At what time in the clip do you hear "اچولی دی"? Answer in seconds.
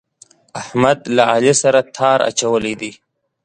2.29-2.91